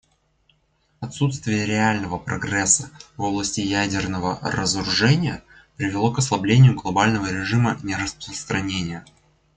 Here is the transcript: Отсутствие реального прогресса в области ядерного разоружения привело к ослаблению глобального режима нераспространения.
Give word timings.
Отсутствие 0.99 1.67
реального 1.67 2.17
прогресса 2.17 2.89
в 3.17 3.21
области 3.21 3.59
ядерного 3.61 4.39
разоружения 4.41 5.43
привело 5.77 6.11
к 6.11 6.17
ослаблению 6.17 6.73
глобального 6.75 7.31
режима 7.31 7.77
нераспространения. 7.83 9.05